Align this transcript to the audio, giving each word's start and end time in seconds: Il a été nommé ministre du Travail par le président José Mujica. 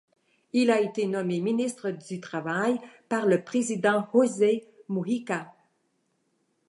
Il 0.51 0.71
a 0.71 0.81
été 0.81 1.05
nommé 1.05 1.41
ministre 1.41 1.91
du 1.91 2.19
Travail 2.19 2.79
par 3.07 3.27
le 3.27 3.43
président 3.43 4.07
José 4.11 4.65
Mujica. 4.89 5.53